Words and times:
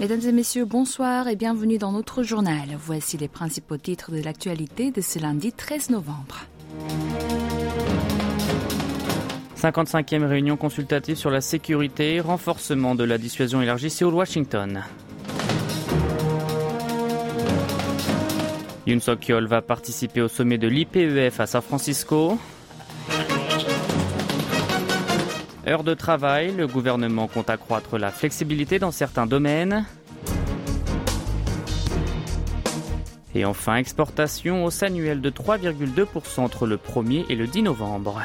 Mesdames 0.00 0.20
et 0.28 0.32
messieurs, 0.32 0.64
bonsoir 0.64 1.26
et 1.26 1.34
bienvenue 1.34 1.76
dans 1.76 1.90
notre 1.90 2.22
journal. 2.22 2.68
Voici 2.78 3.16
les 3.16 3.26
principaux 3.26 3.76
titres 3.78 4.12
de 4.12 4.22
l'actualité 4.22 4.92
de 4.92 5.00
ce 5.00 5.18
lundi 5.18 5.50
13 5.50 5.90
novembre. 5.90 6.46
55e 9.60 10.24
réunion 10.24 10.56
consultative 10.56 11.16
sur 11.16 11.30
la 11.30 11.40
sécurité, 11.40 12.20
renforcement 12.20 12.94
de 12.94 13.02
la 13.02 13.18
dissuasion 13.18 13.60
élargie 13.60 13.90
Séoul-Washington. 13.90 14.84
Yoon 18.86 19.00
Suk-yeol 19.00 19.48
va 19.48 19.62
participer 19.62 20.22
au 20.22 20.28
sommet 20.28 20.58
de 20.58 20.68
l'IPEF 20.68 21.40
à 21.40 21.46
San 21.46 21.60
Francisco. 21.60 22.38
Heure 25.68 25.84
de 25.84 25.92
travail, 25.92 26.54
le 26.56 26.66
gouvernement 26.66 27.28
compte 27.28 27.50
accroître 27.50 27.98
la 27.98 28.10
flexibilité 28.10 28.78
dans 28.78 28.90
certains 28.90 29.26
domaines. 29.26 29.84
Et 33.34 33.44
enfin, 33.44 33.76
exportation 33.76 34.64
hausse 34.64 34.82
annuelle 34.82 35.20
de 35.20 35.28
3,2% 35.28 36.40
entre 36.40 36.66
le 36.66 36.78
1er 36.78 37.26
et 37.28 37.34
le 37.34 37.46
10 37.46 37.64
novembre. 37.64 38.22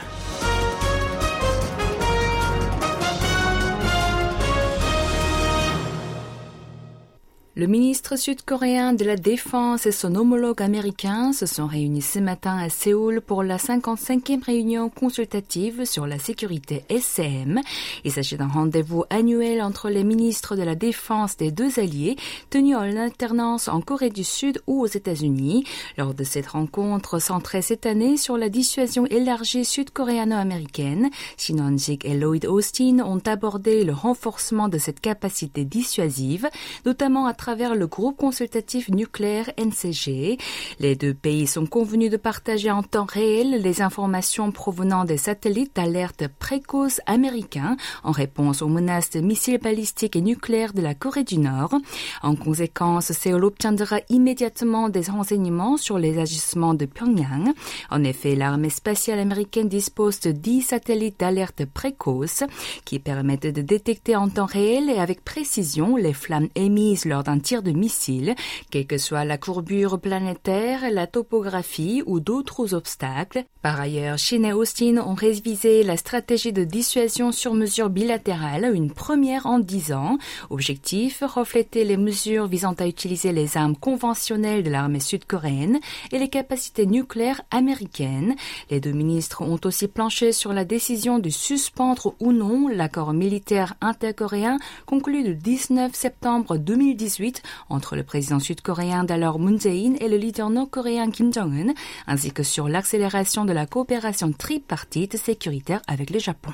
Le 7.56 7.68
ministre 7.68 8.18
sud-coréen 8.18 8.94
de 8.94 9.06
la 9.06 9.16
Défense 9.16 9.86
et 9.86 9.92
son 9.92 10.16
homologue 10.16 10.64
américain 10.64 11.34
se 11.34 11.46
sont 11.46 11.68
réunis 11.68 12.02
ce 12.02 12.18
matin 12.18 12.58
à 12.58 12.70
Séoul 12.70 13.22
pour 13.22 13.44
la 13.44 13.58
55e 13.58 14.44
réunion 14.44 14.90
consultative 14.90 15.86
sur 15.86 16.08
la 16.08 16.18
sécurité 16.18 16.84
SCM. 16.90 17.62
Il 18.06 18.12
s'agit 18.12 18.38
d'un 18.38 18.48
rendez-vous 18.48 19.04
annuel 19.12 19.62
entre 19.62 19.92
les 19.92 20.04
ministres 20.04 20.56
de 20.56 20.64
la 20.64 20.74
Défense 20.74 21.38
des 21.38 21.52
deux 21.52 21.80
alliés 21.80 22.16
tenus 22.50 22.76
en 22.76 22.98
alternance 22.98 23.68
en 23.68 23.82
Corée 23.82 24.10
du 24.10 24.24
Sud 24.24 24.60
ou 24.66 24.82
aux 24.82 24.88
États-Unis. 24.88 25.64
Lors 26.00 26.16
de 26.16 26.24
cette 26.24 26.48
rencontre 26.48 27.20
centrée 27.20 27.62
cette 27.62 27.86
année 27.86 28.18
sur 28.18 28.36
la 28.36 28.50
dissuasion 28.50 29.06
élargie 29.06 29.64
sud-coréano-américaine, 29.64 31.12
Shin 31.38 31.78
sik 31.78 32.04
et 32.04 32.16
Lloyd 32.16 32.48
Austin 32.48 33.02
ont 33.06 33.22
abordé 33.28 33.84
le 33.84 33.94
renforcement 33.94 34.70
de 34.70 34.80
cette 34.80 35.02
capacité 35.02 35.66
dissuasive, 35.66 36.50
notamment 36.84 37.28
à 37.28 37.43
travers 37.44 37.76
le 37.76 37.88
groupe 37.88 38.16
consultatif 38.16 38.88
nucléaire 38.88 39.52
NCG. 39.58 40.38
Les 40.80 40.96
deux 40.96 41.14
pays 41.14 41.46
sont 41.46 41.66
convenus 41.66 42.10
de 42.10 42.16
partager 42.16 42.72
en 42.72 42.84
temps 42.84 43.06
réel 43.06 43.62
les 43.62 43.82
informations 43.82 44.54
provenant 44.54 45.04
des 45.04 45.18
satellites 45.18 45.76
d'alerte 45.76 46.30
précoce 46.40 47.02
américains 47.06 47.76
en 48.06 48.12
réponse 48.12 48.62
aux 48.62 48.70
menaces 48.70 49.10
de 49.10 49.20
missiles 49.20 49.58
balistiques 49.58 50.16
et 50.16 50.22
nucléaires 50.22 50.72
de 50.72 50.82
la 50.82 50.96
Corée 50.96 51.26
du 51.26 51.38
Nord. 51.38 51.76
En 52.22 52.36
conséquence, 52.38 53.12
Séoul 53.12 53.44
obtiendra 53.44 54.00
immédiatement 54.08 54.88
des 54.88 55.10
renseignements 55.12 55.76
sur 55.76 55.98
les 55.98 56.20
agissements 56.20 56.74
de 56.74 56.86
Pyongyang. 56.86 57.52
En 57.92 58.06
effet, 58.06 58.36
l'armée 58.36 58.70
spatiale 58.70 59.20
américaine 59.20 59.68
dispose 59.68 60.22
de 60.22 60.32
10 60.32 60.62
satellites 60.62 61.20
d'alerte 61.20 61.66
précoce 61.66 62.46
qui 62.86 63.00
permettent 63.00 63.54
de 63.54 63.62
détecter 63.62 64.16
en 64.16 64.30
temps 64.30 64.46
réel 64.46 64.90
et 64.90 64.98
avec 64.98 65.26
précision 65.26 65.98
les 65.98 66.14
flammes 66.14 66.48
émises 66.56 67.04
lors 67.04 67.24
d'un 67.24 67.33
un 67.34 67.40
tir 67.40 67.64
de 67.64 67.72
missile, 67.72 68.36
quelle 68.70 68.86
que 68.86 69.00
soit 69.00 69.26
la 69.26 69.40
courbure 69.40 70.00
planétaire, 70.00 70.92
la 70.92 71.08
topographie 71.08 72.04
ou 72.06 72.20
d'autres 72.20 72.76
obstacles. 72.76 73.44
Par 73.64 73.80
ailleurs, 73.80 74.20
Chine 74.20 74.46
et 74.46 74.54
Austin 74.54 74.98
ont 74.98 75.16
révisé 75.16 75.84
la 75.84 75.98
stratégie 75.98 76.54
de 76.54 76.64
dissuasion 76.64 77.32
sur 77.32 77.56
mesure 77.56 77.90
bilatérale, 77.90 78.72
une 78.76 78.92
première 78.92 79.48
en 79.48 79.58
dix 79.58 79.94
ans. 79.94 80.18
Objectif, 80.52 81.24
refléter 81.26 81.86
les 81.86 81.98
mesures 81.98 82.46
visant 82.48 82.74
à 82.74 82.88
utiliser 82.88 83.32
les 83.32 83.58
armes 83.58 83.76
conventionnelles 83.76 84.64
de 84.64 84.70
l'armée 84.70 85.00
sud-coréenne 85.00 85.80
et 86.12 86.20
les 86.20 86.28
capacités 86.28 86.86
nucléaires 86.86 87.42
américaines. 87.50 88.36
Les 88.70 88.80
deux 88.80 88.92
ministres 88.92 89.42
ont 89.42 89.60
aussi 89.66 89.88
planché 89.88 90.34
sur 90.34 90.54
la 90.54 90.66
décision 90.66 91.18
de 91.18 91.30
suspendre 91.30 92.14
ou 92.20 92.32
non 92.32 92.68
l'accord 92.68 93.14
militaire 93.14 93.74
intercoréen 93.82 94.60
conclu 94.86 95.24
le 95.24 95.34
19 95.34 95.96
septembre 95.96 96.58
2018 96.58 97.23
entre 97.70 97.96
le 97.96 98.04
président 98.04 98.40
sud-coréen 98.40 99.04
d'alors 99.04 99.40
Moon 99.40 99.58
Jae-in 99.58 99.96
et 100.00 100.10
le 100.10 100.18
leader 100.18 100.50
nord-coréen 100.50 101.12
Kim 101.12 101.34
Jong-un, 101.34 101.74
ainsi 102.08 102.32
que 102.32 102.44
sur 102.44 102.68
l'accélération 102.68 103.46
de 103.46 103.54
la 103.54 103.66
coopération 103.66 104.32
tripartite 104.32 105.18
sécuritaire 105.18 105.82
avec 105.88 106.10
le 106.10 106.20
Japon. 106.20 106.52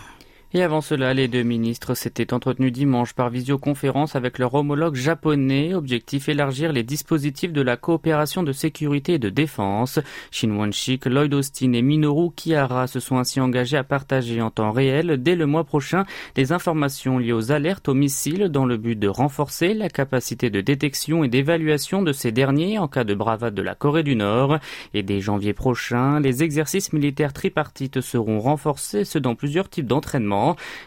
Et 0.51 0.63
avant 0.63 0.81
cela, 0.81 1.13
les 1.13 1.27
deux 1.27 1.43
ministres 1.43 1.93
s'étaient 1.93 2.33
entretenus 2.33 2.71
dimanche 2.71 3.13
par 3.13 3.29
visioconférence 3.29 4.15
avec 4.15 4.39
leur 4.39 4.55
homologue 4.55 4.95
japonais. 4.95 5.75
Objectif 5.75 6.27
élargir 6.27 6.73
les 6.73 6.81
dispositifs 6.81 7.53
de 7.53 7.61
la 7.61 7.77
coopération 7.77 8.41
de 8.41 8.51
sécurité 8.51 9.13
et 9.13 9.19
de 9.19 9.29
défense. 9.29 9.99
Shin 10.31 10.49
Won-shik, 10.49 11.05
Lloyd 11.05 11.35
Austin 11.35 11.73
et 11.73 11.83
Minoru 11.83 12.31
Kihara 12.35 12.87
se 12.87 12.99
sont 12.99 13.19
ainsi 13.19 13.39
engagés 13.39 13.77
à 13.77 13.83
partager 13.83 14.41
en 14.41 14.49
temps 14.49 14.71
réel 14.71 15.21
dès 15.21 15.35
le 15.35 15.45
mois 15.45 15.65
prochain 15.65 16.05
des 16.33 16.51
informations 16.51 17.19
liées 17.19 17.31
aux 17.31 17.51
alertes 17.51 17.87
aux 17.87 17.93
missiles 17.93 18.49
dans 18.49 18.66
le 18.66 18.77
but 18.77 18.97
de 18.97 19.07
renforcer 19.07 19.75
la 19.75 19.89
capacité 19.89 20.49
de 20.49 20.61
détection 20.61 21.23
et 21.23 21.27
d'évaluation 21.27 22.01
de 22.01 22.11
ces 22.11 22.31
derniers 22.31 22.79
en 22.79 22.87
cas 22.87 23.03
de 23.03 23.13
bravade 23.13 23.53
de 23.53 23.61
la 23.61 23.75
Corée 23.75 24.01
du 24.01 24.16
Nord. 24.16 24.57
Et 24.95 25.03
dès 25.03 25.19
janvier 25.19 25.53
prochain, 25.53 26.19
les 26.19 26.41
exercices 26.41 26.91
militaires 26.91 27.33
tripartites 27.33 28.01
seront 28.01 28.39
renforcés, 28.39 29.05
ce 29.05 29.19
dans 29.19 29.35
plusieurs 29.35 29.69
types 29.69 29.85
d'entraînement 29.85 30.38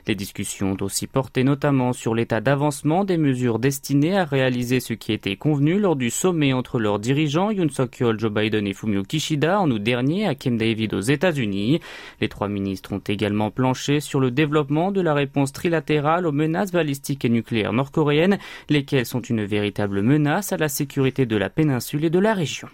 les 0.07 0.15
discussions 0.15 0.73
ont 0.73 0.85
aussi 0.85 1.07
porté 1.07 1.45
notamment 1.45 1.93
sur 1.93 2.15
l'état 2.15 2.41
d'avancement 2.41 3.05
des 3.05 3.17
mesures 3.17 3.59
destinées 3.59 4.17
à 4.17 4.25
réaliser 4.25 4.81
ce 4.81 4.95
qui 4.95 5.13
était 5.13 5.37
convenu 5.37 5.79
lors 5.79 5.97
du 5.97 6.11
sommet 6.11 6.53
entre 6.53 6.79
leurs 6.79 6.99
dirigeants 6.99 7.51
Yoon 7.51 7.69
Suk-yeol, 7.69 8.19
Joe 8.19 8.33
Biden 8.33 8.67
et 8.67 8.75
Fumio 8.75 9.03
Kishida 9.03 9.61
en 9.61 9.71
août 9.71 9.83
dernier 9.83 10.27
à 10.27 10.35
Camp 10.35 10.57
David 10.57 10.95
aux 10.95 11.01
États-Unis. 11.01 11.81
Les 12.21 12.29
trois 12.29 12.49
ministres 12.49 12.93
ont 12.93 13.03
également 13.07 13.51
planché 13.51 14.01
sur 14.01 14.21
le 14.21 14.31
développement 14.31 14.93
de 14.93 15.01
la 15.01 15.15
réponse 15.15 15.53
trilatérale 15.53 16.27
aux 16.27 16.33
menaces 16.33 16.73
balistiques 16.73 17.25
et 17.25 17.29
nucléaires 17.29 17.73
nord-coréennes, 17.73 18.39
lesquelles 18.69 19.07
sont 19.07 19.21
une 19.21 19.45
véritable 19.45 20.03
menace 20.03 20.53
à 20.53 20.57
la 20.57 20.69
sécurité 20.69 21.27
de 21.27 21.37
la 21.37 21.51
péninsule 21.51 22.05
et 22.05 22.11
de 22.11 22.19
la 22.19 22.35
région. 22.35 22.69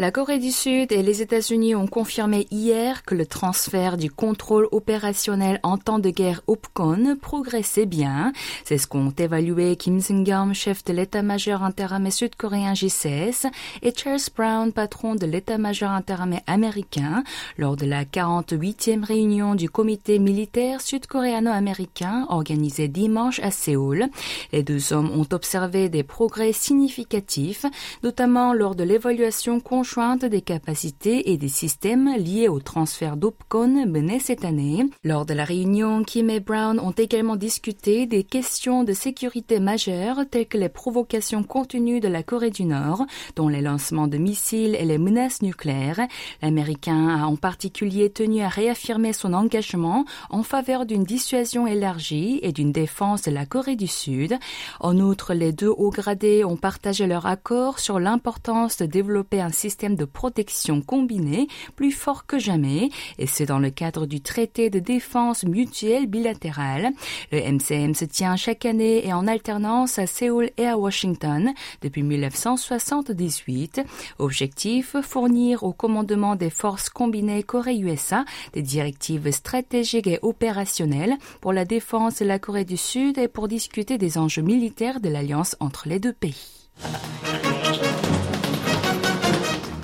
La 0.00 0.12
Corée 0.12 0.38
du 0.38 0.52
Sud 0.52 0.92
et 0.92 1.02
les 1.02 1.22
États-Unis 1.22 1.74
ont 1.74 1.88
confirmé 1.88 2.46
hier 2.52 3.02
que 3.02 3.16
le 3.16 3.26
transfert 3.26 3.96
du 3.96 4.12
contrôle 4.12 4.68
opérationnel 4.70 5.58
en 5.64 5.76
temps 5.76 5.98
de 5.98 6.10
guerre 6.10 6.40
OPCON 6.46 7.16
progressait 7.20 7.84
bien. 7.84 8.32
C'est 8.64 8.78
ce 8.78 8.86
qu'ont 8.86 9.10
évalué 9.10 9.74
Kim 9.74 9.98
Seung-gyeom, 9.98 10.54
chef 10.54 10.84
de 10.84 10.92
l'état-major 10.92 11.64
interarmé 11.64 12.12
sud-coréen 12.12 12.74
JCS, 12.74 13.48
et 13.82 13.92
Charles 13.92 14.20
Brown, 14.36 14.72
patron 14.72 15.16
de 15.16 15.26
l'état-major 15.26 15.90
interarmé 15.90 16.42
américain, 16.46 17.24
lors 17.56 17.74
de 17.74 17.84
la 17.84 18.04
48e 18.04 19.04
réunion 19.04 19.56
du 19.56 19.68
comité 19.68 20.20
militaire 20.20 20.80
sud-coréano-américain 20.80 22.24
organisée 22.28 22.86
dimanche 22.86 23.40
à 23.40 23.50
Séoul. 23.50 24.06
Les 24.52 24.62
deux 24.62 24.92
hommes 24.92 25.10
ont 25.10 25.26
observé 25.32 25.88
des 25.88 26.04
progrès 26.04 26.52
significatifs, 26.52 27.66
notamment 28.04 28.52
lors 28.52 28.76
de 28.76 28.84
l'évaluation 28.84 29.58
conjointe 29.58 29.87
des 30.28 30.42
capacités 30.42 31.32
et 31.32 31.38
des 31.38 31.48
systèmes 31.48 32.14
liés 32.18 32.48
au 32.48 32.60
transfert 32.60 33.16
d'OPCON 33.16 33.86
mené 33.86 34.20
cette 34.20 34.44
année. 34.44 34.84
Lors 35.02 35.24
de 35.24 35.32
la 35.32 35.44
réunion, 35.44 36.04
Kim 36.04 36.28
et 36.28 36.40
Brown 36.40 36.78
ont 36.78 36.92
également 36.92 37.36
discuté 37.36 38.06
des 38.06 38.22
questions 38.22 38.84
de 38.84 38.92
sécurité 38.92 39.60
majeures 39.60 40.20
telles 40.30 40.46
que 40.46 40.58
les 40.58 40.68
provocations 40.68 41.42
contenues 41.42 42.00
de 42.00 42.08
la 42.08 42.22
Corée 42.22 42.50
du 42.50 42.64
Nord, 42.64 43.06
dont 43.34 43.48
les 43.48 43.62
lancements 43.62 44.08
de 44.08 44.18
missiles 44.18 44.76
et 44.78 44.84
les 44.84 44.98
menaces 44.98 45.40
nucléaires. 45.40 46.06
L'Américain 46.42 47.08
a 47.08 47.26
en 47.26 47.36
particulier 47.36 48.10
tenu 48.10 48.42
à 48.42 48.48
réaffirmer 48.48 49.14
son 49.14 49.32
engagement 49.32 50.04
en 50.28 50.42
faveur 50.42 50.84
d'une 50.84 51.04
dissuasion 51.04 51.66
élargie 51.66 52.40
et 52.42 52.52
d'une 52.52 52.72
défense 52.72 53.22
de 53.22 53.30
la 53.30 53.46
Corée 53.46 53.76
du 53.76 53.86
Sud. 53.86 54.38
En 54.80 54.98
outre, 54.98 55.32
les 55.32 55.52
deux 55.52 55.72
hauts 55.74 55.90
gradés 55.90 56.44
ont 56.44 56.58
partagé 56.58 57.06
leur 57.06 57.24
accord 57.24 57.78
sur 57.78 57.98
l'importance 57.98 58.76
de 58.76 58.86
développer 58.86 59.40
un 59.40 59.50
système 59.50 59.77
de 59.86 60.04
protection 60.04 60.82
combiné 60.82 61.46
plus 61.76 61.92
fort 61.92 62.26
que 62.26 62.38
jamais, 62.38 62.90
et 63.18 63.26
c'est 63.26 63.46
dans 63.46 63.60
le 63.60 63.70
cadre 63.70 64.06
du 64.06 64.20
traité 64.20 64.70
de 64.70 64.80
défense 64.80 65.44
mutuelle 65.44 66.06
bilatérale. 66.06 66.90
Le 67.30 67.40
MCM 67.40 67.94
se 67.94 68.04
tient 68.04 68.36
chaque 68.36 68.66
année 68.66 69.06
et 69.06 69.12
en 69.12 69.26
alternance 69.26 69.98
à 69.98 70.06
Séoul 70.06 70.50
et 70.56 70.66
à 70.66 70.76
Washington 70.76 71.52
depuis 71.82 72.02
1978. 72.02 73.82
Objectif, 74.18 74.96
fournir 75.02 75.62
au 75.62 75.72
commandement 75.72 76.34
des 76.34 76.50
forces 76.50 76.90
combinées 76.90 77.42
Corée-USA 77.42 78.24
des 78.52 78.62
directives 78.62 79.30
stratégiques 79.30 80.08
et 80.08 80.18
opérationnelles 80.22 81.16
pour 81.40 81.52
la 81.52 81.64
défense 81.64 82.18
de 82.18 82.24
la 82.24 82.38
Corée 82.38 82.64
du 82.64 82.76
Sud 82.76 83.18
et 83.18 83.28
pour 83.28 83.46
discuter 83.46 83.98
des 83.98 84.18
enjeux 84.18 84.42
militaires 84.42 85.00
de 85.00 85.08
l'alliance 85.08 85.56
entre 85.60 85.88
les 85.88 86.00
deux 86.00 86.12
pays. 86.12 86.68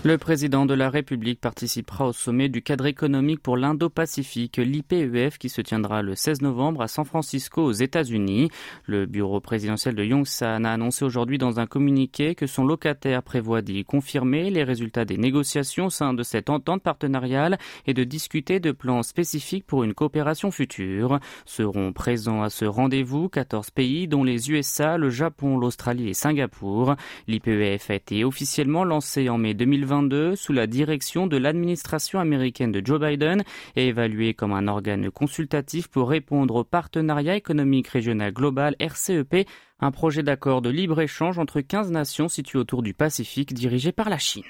Le 0.06 0.18
président 0.18 0.66
de 0.66 0.74
la 0.74 0.90
République 0.90 1.40
participera 1.40 2.06
au 2.06 2.12
sommet 2.12 2.50
du 2.50 2.60
cadre 2.60 2.84
économique 2.84 3.40
pour 3.40 3.56
l'Indo-Pacifique, 3.56 4.58
l'IPEF, 4.58 5.38
qui 5.38 5.48
se 5.48 5.62
tiendra 5.62 6.02
le 6.02 6.14
16 6.14 6.42
novembre 6.42 6.82
à 6.82 6.88
San 6.88 7.06
Francisco 7.06 7.62
aux 7.62 7.72
États-Unis. 7.72 8.50
Le 8.84 9.06
bureau 9.06 9.40
présidentiel 9.40 9.94
de 9.94 10.04
Yongsan 10.04 10.66
a 10.66 10.72
annoncé 10.72 11.06
aujourd'hui 11.06 11.38
dans 11.38 11.58
un 11.58 11.64
communiqué 11.64 12.34
que 12.34 12.46
son 12.46 12.66
locataire 12.66 13.22
prévoit 13.22 13.62
d'y 13.62 13.82
confirmer 13.86 14.50
les 14.50 14.62
résultats 14.62 15.06
des 15.06 15.16
négociations 15.16 15.86
au 15.86 15.90
sein 15.90 16.12
de 16.12 16.22
cette 16.22 16.50
entente 16.50 16.82
partenariale 16.82 17.56
et 17.86 17.94
de 17.94 18.04
discuter 18.04 18.60
de 18.60 18.72
plans 18.72 19.02
spécifiques 19.02 19.66
pour 19.66 19.84
une 19.84 19.94
coopération 19.94 20.50
future. 20.50 21.18
Seront 21.46 21.94
présents 21.94 22.42
à 22.42 22.50
ce 22.50 22.66
rendez-vous 22.66 23.30
14 23.30 23.70
pays 23.70 24.06
dont 24.06 24.22
les 24.22 24.50
USA, 24.50 24.98
le 24.98 25.08
Japon, 25.08 25.56
l'Australie 25.56 26.10
et 26.10 26.14
Singapour. 26.14 26.94
L'IPEF 27.26 27.88
a 27.88 27.94
été 27.94 28.22
officiellement 28.22 28.84
lancé 28.84 29.30
en 29.30 29.38
mai 29.38 29.54
2020 29.54 29.93
sous 30.34 30.52
la 30.52 30.66
direction 30.66 31.26
de 31.26 31.36
l'administration 31.36 32.18
américaine 32.18 32.72
de 32.72 32.84
Joe 32.84 33.00
Biden 33.00 33.44
et 33.76 33.88
évalué 33.88 34.34
comme 34.34 34.52
un 34.52 34.66
organe 34.66 35.10
consultatif 35.10 35.88
pour 35.88 36.08
répondre 36.08 36.56
au 36.56 36.64
partenariat 36.64 37.36
économique 37.36 37.88
régional 37.88 38.32
global 38.32 38.74
RCEP, 38.80 39.46
un 39.80 39.90
projet 39.92 40.22
d'accord 40.22 40.62
de 40.62 40.70
libre-échange 40.70 41.38
entre 41.38 41.60
15 41.60 41.90
nations 41.90 42.28
situées 42.28 42.58
autour 42.58 42.82
du 42.82 42.92
Pacifique 42.92 43.54
dirigé 43.54 43.92
par 43.92 44.10
la 44.10 44.18
Chine. 44.18 44.44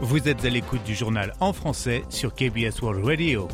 Vous 0.00 0.28
êtes 0.28 0.44
à 0.44 0.48
l'écoute 0.48 0.82
du 0.84 0.94
journal 0.94 1.34
en 1.38 1.52
français 1.52 2.02
sur 2.08 2.34
KBS 2.34 2.82
World 2.82 3.04
Radio. 3.04 3.48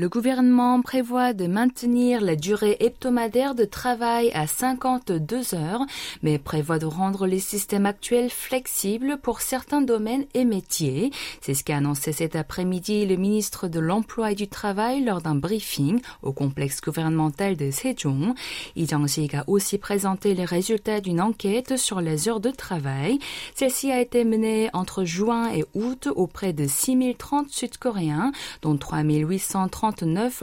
Le 0.00 0.08
gouvernement 0.08 0.80
prévoit 0.80 1.34
de 1.34 1.46
maintenir 1.46 2.22
la 2.22 2.34
durée 2.34 2.74
hebdomadaire 2.80 3.54
de 3.54 3.66
travail 3.66 4.30
à 4.32 4.46
52 4.46 5.54
heures, 5.54 5.84
mais 6.22 6.38
prévoit 6.38 6.78
de 6.78 6.86
rendre 6.86 7.26
les 7.26 7.38
systèmes 7.38 7.84
actuels 7.84 8.30
flexibles 8.30 9.18
pour 9.22 9.42
certains 9.42 9.82
domaines 9.82 10.24
et 10.32 10.46
métiers. 10.46 11.10
C'est 11.42 11.52
ce 11.52 11.64
qu'a 11.64 11.76
annoncé 11.76 12.12
cet 12.12 12.34
après-midi 12.34 13.04
le 13.04 13.16
ministre 13.16 13.68
de 13.68 13.78
l'Emploi 13.78 14.32
et 14.32 14.34
du 14.34 14.48
Travail 14.48 15.04
lors 15.04 15.20
d'un 15.20 15.34
briefing 15.34 16.00
au 16.22 16.32
complexe 16.32 16.80
gouvernemental 16.80 17.56
de 17.56 17.70
Sejong. 17.70 18.32
Lee 18.76 18.88
a 19.34 19.44
aussi 19.48 19.76
présenté 19.76 20.32
les 20.32 20.46
résultats 20.46 21.02
d'une 21.02 21.20
enquête 21.20 21.76
sur 21.76 22.00
les 22.00 22.26
heures 22.26 22.40
de 22.40 22.50
travail. 22.50 23.18
Celle-ci 23.54 23.92
a 23.92 24.00
été 24.00 24.24
menée 24.24 24.70
entre 24.72 25.04
juin 25.04 25.52
et 25.52 25.66
août 25.74 26.08
auprès 26.16 26.54
de 26.54 26.66
6030 26.66 27.50
Sud-Coréens, 27.50 28.32
dont 28.62 28.78
3830 28.78 29.89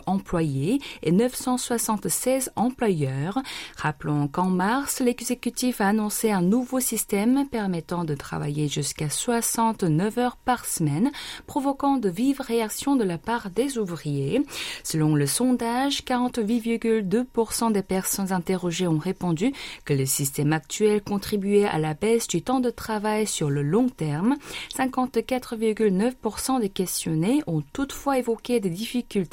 employés 0.06 0.80
et 1.04 1.12
976 1.12 2.52
employeurs. 2.56 3.40
Rappelons 3.78 4.28
qu'en 4.28 4.48
mars, 4.48 5.00
l'exécutif 5.00 5.82
a 5.82 5.88
annoncé 5.88 6.32
un 6.32 6.42
nouveau 6.42 6.80
système 6.80 7.48
permettant 7.50 8.04
de 8.04 8.16
travailler 8.16 8.68
jusqu'à 8.68 9.10
69 9.10 10.18
heures 10.18 10.38
par 10.38 10.66
semaine, 10.66 11.12
provoquant 11.46 11.98
de 11.98 12.10
vives 12.10 12.42
réactions 12.42 12.96
de 12.96 13.04
la 13.04 13.18
part 13.18 13.50
des 13.50 13.78
ouvriers. 13.78 14.42
Selon 14.84 15.16
le 15.16 15.28
sondage, 15.28 16.04
48,2% 16.04 17.72
des 17.72 17.84
personnes 17.84 18.32
interrogées 18.32 18.88
ont 18.88 18.98
répondu 18.98 19.54
que 19.86 19.94
le 19.94 20.06
système 20.06 20.54
actuel 20.54 21.02
contribuait 21.02 21.66
à 21.66 21.80
la 21.80 21.94
baisse 21.94 22.28
du 22.28 22.42
temps 22.42 22.60
de 22.60 22.70
travail 22.70 23.28
sur 23.28 23.50
le 23.50 23.62
long 23.64 23.90
terme. 23.90 24.36
54,9% 24.76 26.60
des 26.60 26.70
questionnés 26.70 27.42
ont 27.48 27.64
toutefois 27.74 28.18
évoqué 28.18 28.60
des 28.60 28.70
difficultés 28.70 29.27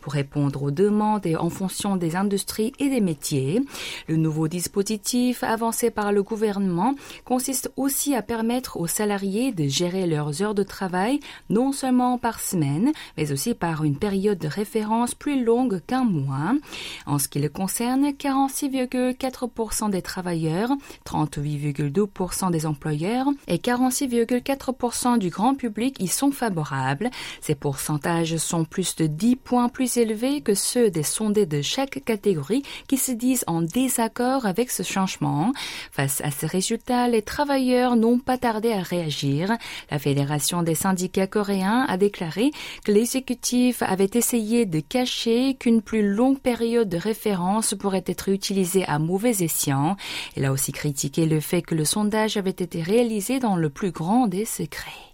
pour 0.00 0.12
répondre 0.12 0.62
aux 0.62 0.70
demandes 0.70 1.26
et 1.26 1.36
en 1.36 1.50
fonction 1.50 1.96
des 1.96 2.16
industries 2.16 2.72
et 2.78 2.88
des 2.88 3.00
métiers. 3.00 3.62
Le 4.08 4.16
nouveau 4.16 4.48
dispositif 4.48 5.42
avancé 5.42 5.90
par 5.90 6.12
le 6.12 6.22
gouvernement 6.22 6.94
consiste 7.24 7.70
aussi 7.76 8.14
à 8.14 8.22
permettre 8.22 8.78
aux 8.78 8.86
salariés 8.86 9.52
de 9.52 9.66
gérer 9.66 10.06
leurs 10.06 10.42
heures 10.42 10.54
de 10.54 10.62
travail 10.62 11.20
non 11.50 11.72
seulement 11.72 12.18
par 12.18 12.40
semaine, 12.40 12.92
mais 13.16 13.32
aussi 13.32 13.54
par 13.54 13.84
une 13.84 13.96
période 13.96 14.38
de 14.38 14.48
référence 14.48 15.14
plus 15.14 15.44
longue 15.44 15.80
qu'un 15.86 16.04
mois. 16.04 16.54
En 17.06 17.18
ce 17.18 17.28
qui 17.28 17.38
le 17.38 17.48
concerne, 17.48 18.10
46,4% 18.10 19.90
des 19.90 20.02
travailleurs, 20.02 20.70
38,2% 21.06 22.50
des 22.50 22.66
employeurs 22.66 23.26
et 23.46 23.58
46,4% 23.58 25.18
du 25.18 25.30
grand 25.30 25.54
public 25.54 25.96
y 26.00 26.08
sont 26.08 26.30
favorables. 26.30 27.10
Ces 27.40 27.54
pourcentages 27.54 28.36
sont 28.36 28.64
plus 28.64 28.96
de 28.96 29.06
10 29.06 29.33
points 29.36 29.68
plus 29.68 29.96
élevés 29.96 30.40
que 30.40 30.54
ceux 30.54 30.90
des 30.90 31.02
sondés 31.02 31.46
de 31.46 31.62
chaque 31.62 32.04
catégorie 32.04 32.62
qui 32.88 32.96
se 32.96 33.12
disent 33.12 33.44
en 33.46 33.62
désaccord 33.62 34.46
avec 34.46 34.70
ce 34.70 34.82
changement. 34.82 35.52
Face 35.92 36.20
à 36.22 36.30
ces 36.30 36.46
résultats, 36.46 37.08
les 37.08 37.22
travailleurs 37.22 37.96
n'ont 37.96 38.18
pas 38.18 38.38
tardé 38.38 38.72
à 38.72 38.82
réagir. 38.82 39.56
La 39.90 39.98
Fédération 39.98 40.62
des 40.62 40.74
syndicats 40.74 41.26
coréens 41.26 41.84
a 41.88 41.96
déclaré 41.96 42.50
que 42.84 42.92
l'exécutif 42.92 43.82
avait 43.82 44.10
essayé 44.14 44.66
de 44.66 44.80
cacher 44.80 45.54
qu'une 45.54 45.82
plus 45.82 46.06
longue 46.06 46.38
période 46.38 46.88
de 46.88 46.98
référence 46.98 47.74
pourrait 47.74 48.04
être 48.06 48.28
utilisée 48.28 48.84
à 48.86 48.98
mauvais 48.98 49.42
escient. 49.42 49.96
Il 50.36 50.44
a 50.44 50.52
aussi 50.52 50.72
critiqué 50.72 51.26
le 51.26 51.40
fait 51.40 51.62
que 51.62 51.74
le 51.74 51.84
sondage 51.84 52.36
avait 52.36 52.50
été 52.50 52.82
réalisé 52.82 53.38
dans 53.38 53.56
le 53.56 53.70
plus 53.70 53.90
grand 53.90 54.26
des 54.26 54.44
secrets. 54.44 55.13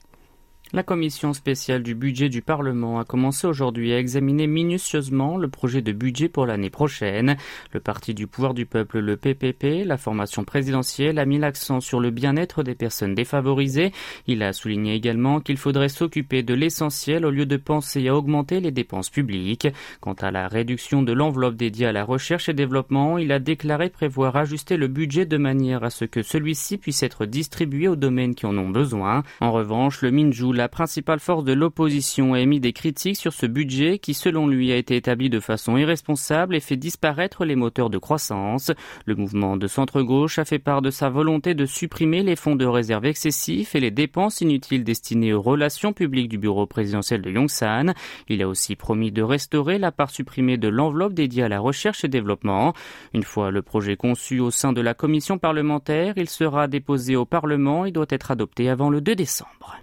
La 0.73 0.85
commission 0.85 1.33
spéciale 1.33 1.83
du 1.83 1.97
budget 1.97 2.29
du 2.29 2.43
Parlement 2.43 3.01
a 3.01 3.05
commencé 3.05 3.45
aujourd'hui 3.49 3.93
à 3.93 3.99
examiner 3.99 4.47
minutieusement 4.47 5.37
le 5.37 5.49
projet 5.49 5.83
de 5.83 5.91
budget 5.91 6.29
pour 6.29 6.47
l'année 6.47 6.71
prochaine. 6.71 7.37
Le 7.73 7.81
parti 7.81 8.15
du 8.15 8.29
pouvoir 8.29 8.55
du 8.55 8.67
peuple, 8.67 9.01
le 9.01 9.17
PPP, 9.17 9.85
la 9.85 9.97
formation 9.97 10.45
présidentielle, 10.45 11.19
a 11.19 11.25
mis 11.25 11.41
l'accent 11.41 11.81
sur 11.81 11.99
le 11.99 12.11
bien-être 12.11 12.63
des 12.63 12.77
personnes 12.77 13.17
défavorisées. 13.17 13.91
Il 14.29 14.45
a 14.45 14.53
souligné 14.53 14.95
également 14.95 15.41
qu'il 15.41 15.57
faudrait 15.57 15.89
s'occuper 15.89 16.45
de 16.45 16.55
l'essentiel 16.55 17.27
au 17.27 17.33
lieu 17.33 17.47
de 17.47 17.57
penser 17.57 18.07
à 18.07 18.15
augmenter 18.15 18.61
les 18.61 18.71
dépenses 18.71 19.11
publiques. 19.11 19.67
Quant 20.01 20.15
à 20.21 20.31
la 20.31 20.47
réduction 20.47 21.03
de 21.03 21.13
l'enveloppe 21.13 21.57
dédiée 21.57 21.87
à 21.87 21.93
la 21.93 22.05
recherche 22.05 22.49
et 22.49 22.55
développement, 22.55 23.19
il 23.19 23.33
a 23.33 23.41
déclaré 23.41 23.91
prévoir 23.91 24.37
ajuster 24.37 24.77
le 24.77 24.87
budget 24.87 25.27
de 25.27 25.37
manière 25.37 25.83
à 25.83 25.91
ce 25.91 26.05
que 26.05 26.23
celui-ci 26.23 26.79
puisse 26.79 27.03
être 27.03 27.27
distribué 27.27 27.89
aux 27.89 27.97
domaines 27.97 28.37
qui 28.37 28.47
en 28.47 28.57
ont 28.57 28.71
besoin. 28.71 29.25
En 29.41 29.51
revanche, 29.51 30.03
le 30.03 30.13
Minju 30.13 30.60
la 30.61 30.69
principale 30.69 31.21
force 31.21 31.45
de 31.45 31.55
l'opposition 31.55 32.35
a 32.35 32.41
émis 32.41 32.61
des 32.61 32.75
critiques 32.75 33.17
sur 33.17 33.33
ce 33.33 33.47
budget 33.47 33.99
qui, 33.99 34.13
selon 34.13 34.47
lui, 34.47 34.73
a 34.73 34.77
été 34.77 34.95
établi 34.95 35.31
de 35.31 35.41
façon 35.41 35.79
irresponsable 35.79 36.55
et 36.55 36.61
fait 36.61 36.77
disparaître 36.77 37.47
les 37.47 37.57
moteurs 37.57 37.89
de 37.89 37.97
croissance. 37.97 38.71
Le 39.07 39.15
mouvement 39.15 39.57
de 39.57 39.67
centre-gauche 39.67 40.39
a 40.39 40.45
fait 40.45 40.59
part 40.59 40.83
de 40.83 40.91
sa 40.91 41.09
volonté 41.09 41.55
de 41.55 41.65
supprimer 41.65 42.23
les 42.23 42.37
fonds 42.37 42.57
de 42.57 42.67
réserve 42.67 43.07
excessifs 43.07 43.75
et 43.75 43.81
les 43.81 43.91
dépenses 43.91 44.43
inutiles 44.43 44.85
destinées 44.85 45.33
aux 45.33 45.41
relations 45.41 45.95
publiques 45.95 46.29
du 46.29 46.37
bureau 46.37 46.67
présidentiel 46.67 47.23
de 47.23 47.31
Yongsan. 47.31 47.95
Il 48.29 48.43
a 48.43 48.49
aussi 48.49 48.77
promis 48.77 49.13
de 49.13 49.23
restaurer 49.23 49.79
la 49.79 49.93
part 49.93 50.11
supprimée 50.11 50.59
de 50.59 50.69
l'enveloppe 50.69 51.15
dédiée 51.15 51.45
à 51.45 51.49
la 51.49 51.59
recherche 51.59 52.05
et 52.05 52.09
développement. 52.09 52.75
Une 53.15 53.23
fois 53.23 53.51
le 53.51 53.63
projet 53.63 53.97
conçu 53.97 54.41
au 54.41 54.51
sein 54.51 54.75
de 54.75 54.83
la 54.83 54.93
commission 54.93 55.39
parlementaire, 55.39 56.19
il 56.19 56.29
sera 56.29 56.69
déposé 56.69 57.17
au 57.17 57.25
Parlement 57.25 57.87
et 57.87 57.93
doit 57.93 58.05
être 58.11 58.31
adopté 58.31 58.69
avant 58.69 58.91
le 58.91 59.01
2 59.01 59.15
décembre. 59.15 59.79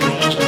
Thank 0.00 0.40
you. 0.40 0.47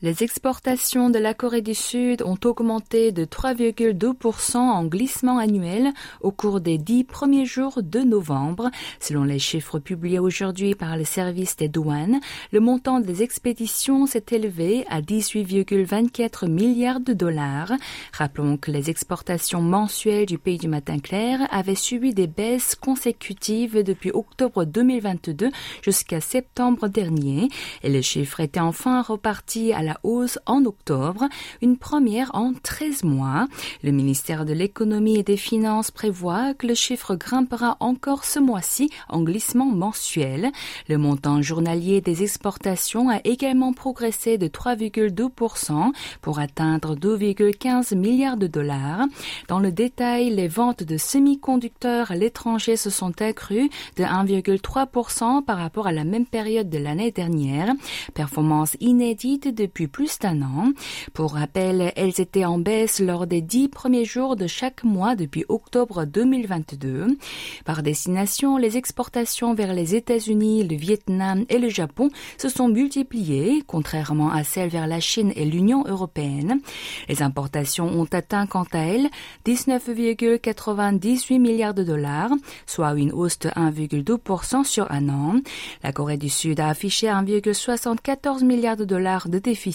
Les 0.00 0.22
exportations 0.22 1.10
de 1.10 1.18
la 1.18 1.34
Corée 1.34 1.60
du 1.60 1.74
Sud 1.74 2.22
ont 2.22 2.38
augmenté 2.44 3.10
de 3.10 3.24
3,2% 3.24 4.56
en 4.56 4.84
glissement 4.84 5.38
annuel 5.38 5.92
au 6.20 6.30
cours 6.30 6.60
des 6.60 6.78
dix 6.78 7.02
premiers 7.02 7.46
jours 7.46 7.80
de 7.82 7.98
novembre. 7.98 8.70
Selon 9.00 9.24
les 9.24 9.40
chiffres 9.40 9.80
publiés 9.80 10.20
aujourd'hui 10.20 10.76
par 10.76 10.96
le 10.96 11.02
service 11.02 11.56
des 11.56 11.66
douanes, 11.66 12.20
le 12.52 12.60
montant 12.60 13.00
des 13.00 13.24
expéditions 13.24 14.06
s'est 14.06 14.26
élevé 14.30 14.86
à 14.88 15.00
18,24 15.00 16.48
milliards 16.48 17.00
de 17.00 17.12
dollars. 17.12 17.72
Rappelons 18.12 18.56
que 18.56 18.70
les 18.70 18.90
exportations 18.90 19.62
mensuelles 19.62 20.26
du 20.26 20.38
pays 20.38 20.58
du 20.58 20.68
matin 20.68 21.00
clair 21.00 21.40
avaient 21.50 21.74
subi 21.74 22.14
des 22.14 22.28
baisses 22.28 22.76
consécutives 22.76 23.82
depuis 23.82 24.12
octobre 24.14 24.64
2022 24.64 25.50
jusqu'à 25.82 26.20
septembre 26.20 26.86
dernier 26.86 27.48
et 27.82 27.88
les 27.88 28.02
chiffres 28.02 28.38
étaient 28.38 28.60
enfin 28.60 29.02
repartis 29.02 29.72
à 29.72 29.87
hausse 30.02 30.38
en 30.46 30.64
octobre, 30.64 31.28
une 31.62 31.76
première 31.76 32.30
en 32.34 32.52
13 32.52 33.04
mois. 33.04 33.46
Le 33.82 33.90
ministère 33.90 34.44
de 34.44 34.52
l'économie 34.52 35.16
et 35.18 35.22
des 35.22 35.36
finances 35.36 35.90
prévoit 35.90 36.54
que 36.54 36.66
le 36.66 36.74
chiffre 36.74 37.14
grimpera 37.14 37.76
encore 37.80 38.24
ce 38.24 38.38
mois-ci 38.38 38.90
en 39.08 39.22
glissement 39.22 39.66
mensuel. 39.66 40.50
Le 40.88 40.98
montant 40.98 41.42
journalier 41.42 42.00
des 42.00 42.22
exportations 42.22 43.08
a 43.08 43.20
également 43.24 43.72
progressé 43.72 44.38
de 44.38 44.48
3,2% 44.48 45.92
pour 46.20 46.38
atteindre 46.38 46.96
2,15 46.96 47.96
milliards 47.96 48.36
de 48.36 48.46
dollars. 48.46 49.06
Dans 49.48 49.60
le 49.60 49.72
détail, 49.72 50.30
les 50.30 50.48
ventes 50.48 50.82
de 50.82 50.96
semi-conducteurs 50.96 52.10
à 52.10 52.16
l'étranger 52.16 52.76
se 52.76 52.90
sont 52.90 53.20
accrues 53.22 53.70
de 53.96 54.04
1,3% 54.04 55.44
par 55.44 55.58
rapport 55.58 55.86
à 55.86 55.92
la 55.92 56.04
même 56.04 56.26
période 56.26 56.68
de 56.68 56.78
l'année 56.78 57.10
dernière, 57.10 57.72
performance 58.14 58.76
inédite 58.80 59.54
depuis 59.54 59.77
plus 59.86 60.18
d'un 60.18 60.42
an. 60.42 60.72
Pour 61.12 61.34
rappel, 61.34 61.92
elles 61.94 62.20
étaient 62.20 62.44
en 62.44 62.58
baisse 62.58 62.98
lors 62.98 63.26
des 63.26 63.42
dix 63.42 63.68
premiers 63.68 64.04
jours 64.04 64.34
de 64.34 64.46
chaque 64.46 64.82
mois 64.82 65.14
depuis 65.14 65.44
octobre 65.48 66.04
2022. 66.04 67.18
Par 67.64 67.82
destination, 67.82 68.56
les 68.56 68.76
exportations 68.76 69.54
vers 69.54 69.72
les 69.74 69.94
États-Unis, 69.94 70.66
le 70.66 70.76
Vietnam 70.76 71.44
et 71.48 71.58
le 71.58 71.68
Japon 71.68 72.10
se 72.38 72.48
sont 72.48 72.68
multipliées, 72.68 73.62
contrairement 73.66 74.30
à 74.30 74.42
celles 74.42 74.70
vers 74.70 74.86
la 74.86 75.00
Chine 75.00 75.32
et 75.36 75.44
l'Union 75.44 75.84
européenne. 75.86 76.60
Les 77.08 77.22
importations 77.22 77.86
ont 77.86 78.08
atteint 78.12 78.46
quant 78.46 78.66
à 78.72 78.78
elles 78.78 79.08
19,98 79.46 81.38
milliards 81.38 81.74
de 81.74 81.84
dollars, 81.84 82.30
soit 82.66 82.94
une 82.94 83.12
hausse 83.12 83.38
de 83.38 83.50
1,2% 83.50 84.64
sur 84.64 84.90
un 84.90 85.08
an. 85.08 85.36
La 85.82 85.92
Corée 85.92 86.16
du 86.16 86.28
Sud 86.28 86.60
a 86.60 86.68
affiché 86.68 87.08
1,74 87.08 88.44
milliards 88.44 88.76
de 88.76 88.84
dollars 88.84 89.28
de 89.28 89.38
déficit. 89.38 89.67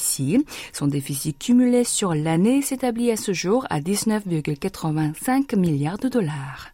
Son 0.74 0.88
déficit 0.88 1.38
cumulé 1.38 1.84
sur 1.84 2.14
l'année 2.14 2.62
s'établit 2.62 3.12
à 3.12 3.18
ce 3.18 3.34
jour 3.34 3.66
à 3.70 3.80
19,85 3.80 5.56
milliards 5.58 6.00
de 6.00 6.10
dollars. 6.10 6.73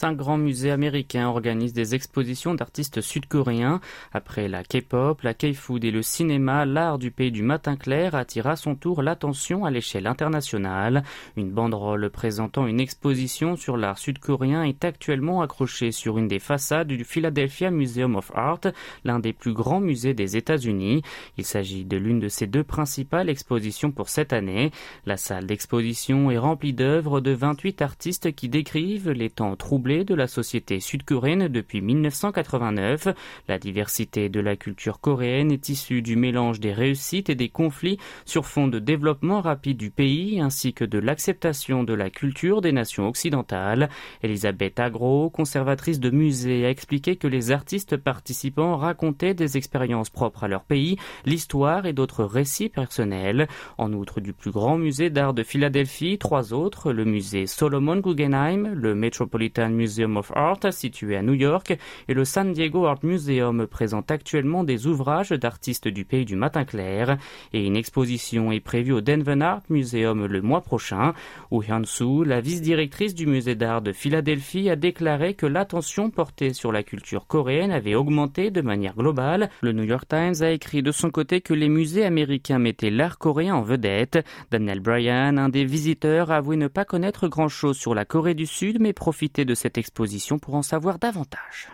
Cinq 0.00 0.16
grands 0.16 0.38
musées 0.38 0.70
américains 0.70 1.28
organisent 1.28 1.74
des 1.74 1.94
expositions 1.94 2.54
d'artistes 2.54 3.02
sud-coréens. 3.02 3.82
Après 4.14 4.48
la 4.48 4.64
K-pop, 4.64 5.20
la 5.20 5.34
K-food 5.34 5.84
et 5.84 5.90
le 5.90 6.00
cinéma, 6.00 6.64
l'art 6.64 6.98
du 6.98 7.10
pays 7.10 7.30
du 7.30 7.42
matin 7.42 7.76
clair 7.76 8.14
attire 8.14 8.46
à 8.46 8.56
son 8.56 8.76
tour 8.76 9.02
l'attention 9.02 9.66
à 9.66 9.70
l'échelle 9.70 10.06
internationale. 10.06 11.02
Une 11.36 11.50
banderole 11.50 12.08
présentant 12.08 12.66
une 12.66 12.80
exposition 12.80 13.56
sur 13.56 13.76
l'art 13.76 13.98
sud-coréen 13.98 14.62
est 14.62 14.86
actuellement 14.86 15.42
accrochée 15.42 15.92
sur 15.92 16.16
une 16.16 16.28
des 16.28 16.38
façades 16.38 16.88
du 16.88 17.04
Philadelphia 17.04 17.70
Museum 17.70 18.16
of 18.16 18.32
Art, 18.34 18.72
l'un 19.04 19.18
des 19.18 19.34
plus 19.34 19.52
grands 19.52 19.80
musées 19.80 20.14
des 20.14 20.34
États-Unis. 20.34 21.02
Il 21.36 21.44
s'agit 21.44 21.84
de 21.84 21.98
l'une 21.98 22.20
de 22.20 22.28
ses 22.28 22.46
deux 22.46 22.64
principales 22.64 23.28
expositions 23.28 23.90
pour 23.90 24.08
cette 24.08 24.32
année. 24.32 24.70
La 25.04 25.18
salle 25.18 25.44
d'exposition 25.44 26.30
est 26.30 26.38
remplie 26.38 26.72
d'œuvres 26.72 27.20
de 27.20 27.32
28 27.32 27.82
artistes 27.82 28.32
qui 28.32 28.48
décrivent 28.48 29.10
les 29.10 29.28
temps 29.28 29.56
troublés 29.56 29.89
de 29.90 30.14
la 30.14 30.28
société 30.28 30.78
sud-coréenne 30.78 31.48
depuis 31.48 31.80
1989. 31.80 33.08
La 33.48 33.58
diversité 33.58 34.28
de 34.28 34.38
la 34.38 34.54
culture 34.54 35.00
coréenne 35.00 35.50
est 35.50 35.68
issue 35.68 36.00
du 36.00 36.14
mélange 36.14 36.60
des 36.60 36.72
réussites 36.72 37.28
et 37.28 37.34
des 37.34 37.48
conflits 37.48 37.98
sur 38.24 38.46
fond 38.46 38.68
de 38.68 38.78
développement 38.78 39.40
rapide 39.40 39.78
du 39.78 39.90
pays 39.90 40.40
ainsi 40.40 40.72
que 40.72 40.84
de 40.84 40.98
l'acceptation 40.98 41.82
de 41.82 41.92
la 41.92 42.08
culture 42.08 42.60
des 42.60 42.70
nations 42.70 43.08
occidentales. 43.08 43.90
Elisabeth 44.22 44.78
Agro, 44.78 45.28
conservatrice 45.28 45.98
de 45.98 46.10
musée, 46.10 46.64
a 46.64 46.70
expliqué 46.70 47.16
que 47.16 47.26
les 47.26 47.50
artistes 47.50 47.96
participants 47.96 48.76
racontaient 48.76 49.34
des 49.34 49.56
expériences 49.56 50.10
propres 50.10 50.44
à 50.44 50.48
leur 50.48 50.62
pays, 50.62 50.98
l'histoire 51.24 51.86
et 51.86 51.92
d'autres 51.92 52.24
récits 52.24 52.68
personnels. 52.68 53.48
En 53.76 53.92
outre 53.92 54.20
du 54.20 54.32
plus 54.32 54.52
grand 54.52 54.78
musée 54.78 55.10
d'art 55.10 55.34
de 55.34 55.42
Philadelphie, 55.42 56.18
trois 56.18 56.52
autres, 56.52 56.92
le 56.92 57.04
musée 57.04 57.48
Solomon 57.48 57.96
Guggenheim, 57.96 58.72
le 58.74 58.94
Metropolitan 58.94 59.70
Museum 59.80 60.18
of 60.18 60.30
Art, 60.34 60.60
situé 60.72 61.16
à 61.16 61.22
New 61.22 61.32
York, 61.32 61.74
et 62.06 62.12
le 62.12 62.26
San 62.26 62.52
Diego 62.52 62.84
Art 62.84 62.98
Museum 63.02 63.66
présente 63.66 64.10
actuellement 64.10 64.62
des 64.62 64.86
ouvrages 64.86 65.30
d'artistes 65.30 65.88
du 65.88 66.04
pays 66.04 66.26
du 66.26 66.36
matin 66.36 66.66
clair, 66.66 67.16
et 67.54 67.64
une 67.64 67.76
exposition 67.76 68.52
est 68.52 68.60
prévue 68.60 68.92
au 68.92 69.00
Denver 69.00 69.38
Art 69.40 69.62
Museum 69.70 70.26
le 70.26 70.42
mois 70.42 70.60
prochain, 70.60 71.14
où 71.50 71.62
Hyun-soo, 71.62 72.24
la 72.24 72.42
vice-directrice 72.42 73.14
du 73.14 73.26
musée 73.26 73.54
d'art 73.54 73.80
de 73.80 73.92
Philadelphie, 73.92 74.68
a 74.68 74.76
déclaré 74.76 75.32
que 75.32 75.46
l'attention 75.46 76.10
portée 76.10 76.52
sur 76.52 76.72
la 76.72 76.82
culture 76.82 77.26
coréenne 77.26 77.72
avait 77.72 77.94
augmenté 77.94 78.50
de 78.50 78.60
manière 78.60 78.94
globale. 78.94 79.48
Le 79.62 79.72
New 79.72 79.84
York 79.84 80.06
Times 80.06 80.42
a 80.42 80.50
écrit 80.50 80.82
de 80.82 80.92
son 80.92 81.10
côté 81.10 81.40
que 81.40 81.54
les 81.54 81.70
musées 81.70 82.04
américains 82.04 82.58
mettaient 82.58 82.90
l'art 82.90 83.16
coréen 83.16 83.54
en 83.54 83.62
vedette. 83.62 84.18
Daniel 84.50 84.80
Bryan, 84.80 85.38
un 85.38 85.48
des 85.48 85.64
visiteurs, 85.64 86.30
a 86.30 86.36
avoué 86.36 86.56
ne 86.56 86.68
pas 86.68 86.84
connaître 86.84 87.28
grand-chose 87.28 87.78
sur 87.78 87.94
la 87.94 88.04
Corée 88.04 88.34
du 88.34 88.46
Sud, 88.46 88.78
mais 88.80 88.92
profiter 88.92 89.44
de 89.44 89.54
cette 89.60 89.78
exposition 89.78 90.38
pour 90.38 90.54
en 90.54 90.62
savoir 90.62 90.98
davantage. 90.98 91.68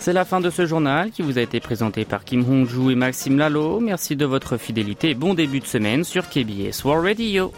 C'est 0.00 0.14
la 0.14 0.24
fin 0.24 0.40
de 0.40 0.48
ce 0.48 0.64
journal 0.64 1.10
qui 1.10 1.20
vous 1.20 1.36
a 1.36 1.42
été 1.42 1.60
présenté 1.60 2.06
par 2.06 2.24
Kim 2.24 2.40
Hong-joo 2.40 2.90
et 2.90 2.94
Maxime 2.94 3.36
Lalo. 3.36 3.80
Merci 3.80 4.16
de 4.16 4.24
votre 4.24 4.56
fidélité 4.56 5.14
bon 5.14 5.34
début 5.34 5.60
de 5.60 5.66
semaine 5.66 6.04
sur 6.04 6.30
KBS 6.30 6.82
World 6.84 7.04
Radio. 7.04 7.52